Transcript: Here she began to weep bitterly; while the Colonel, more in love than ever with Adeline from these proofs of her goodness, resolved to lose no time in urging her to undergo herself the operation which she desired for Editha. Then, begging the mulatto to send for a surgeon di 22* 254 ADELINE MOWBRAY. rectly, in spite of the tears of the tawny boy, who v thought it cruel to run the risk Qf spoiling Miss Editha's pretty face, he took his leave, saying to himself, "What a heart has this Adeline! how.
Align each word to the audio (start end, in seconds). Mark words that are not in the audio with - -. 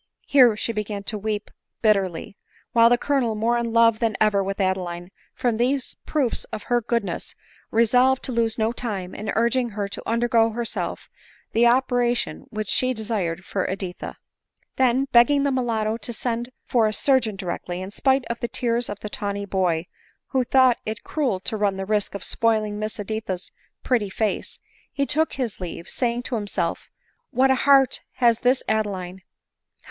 Here 0.25 0.57
she 0.57 0.73
began 0.73 1.03
to 1.03 1.17
weep 1.19 1.51
bitterly; 1.83 2.35
while 2.71 2.89
the 2.89 2.97
Colonel, 2.97 3.35
more 3.35 3.55
in 3.59 3.71
love 3.71 3.99
than 3.99 4.17
ever 4.19 4.43
with 4.43 4.59
Adeline 4.59 5.11
from 5.35 5.57
these 5.57 5.95
proofs 6.07 6.43
of 6.45 6.63
her 6.63 6.81
goodness, 6.81 7.35
resolved 7.69 8.23
to 8.23 8.31
lose 8.31 8.57
no 8.57 8.71
time 8.71 9.13
in 9.13 9.29
urging 9.35 9.69
her 9.77 9.87
to 9.89 10.01
undergo 10.09 10.49
herself 10.49 11.07
the 11.51 11.67
operation 11.67 12.47
which 12.49 12.67
she 12.67 12.95
desired 12.95 13.45
for 13.45 13.69
Editha. 13.69 14.17
Then, 14.75 15.05
begging 15.11 15.43
the 15.43 15.51
mulatto 15.51 15.97
to 15.97 16.13
send 16.13 16.51
for 16.65 16.87
a 16.87 16.93
surgeon 16.93 17.35
di 17.35 17.45
22* 17.45 17.45
254 17.45 17.45
ADELINE 17.45 17.51
MOWBRAY. 17.51 17.51
rectly, 17.53 17.81
in 17.83 17.91
spite 17.91 18.25
of 18.25 18.39
the 18.39 18.47
tears 18.47 18.89
of 18.89 18.99
the 19.01 19.09
tawny 19.09 19.45
boy, 19.45 19.87
who 20.29 20.39
v 20.39 20.45
thought 20.49 20.77
it 20.83 21.03
cruel 21.03 21.39
to 21.41 21.55
run 21.55 21.77
the 21.77 21.85
risk 21.85 22.13
Qf 22.13 22.23
spoiling 22.23 22.79
Miss 22.79 22.99
Editha's 22.99 23.51
pretty 23.83 24.09
face, 24.09 24.59
he 24.91 25.05
took 25.05 25.33
his 25.33 25.59
leave, 25.59 25.87
saying 25.87 26.23
to 26.23 26.33
himself, 26.33 26.89
"What 27.29 27.51
a 27.51 27.55
heart 27.69 28.01
has 28.13 28.39
this 28.39 28.63
Adeline! 28.67 29.19
how. 29.19 29.25